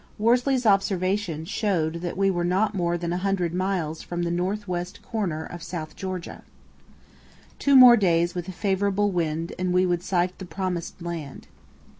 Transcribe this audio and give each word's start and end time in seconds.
Worsley's 0.17 0.65
observation 0.65 1.45
showed 1.45 2.01
that 2.01 2.17
we 2.17 2.31
were 2.31 2.43
not 2.43 2.73
more 2.73 2.97
than 2.97 3.13
a 3.13 3.19
hundred 3.19 3.53
miles 3.53 4.01
from 4.01 4.23
the 4.23 4.31
north 4.31 4.67
west 4.67 4.99
corner 5.03 5.45
of 5.45 5.61
South 5.61 5.95
Georgia. 5.95 6.41
Two 7.59 7.75
more 7.75 7.95
days 7.95 8.33
with 8.33 8.47
a 8.47 8.51
favourable 8.51 9.11
wind 9.11 9.53
and 9.59 9.71
we 9.71 9.85
would 9.85 10.01
sight 10.01 10.39
the 10.39 10.45
promised 10.45 11.03
land. 11.03 11.45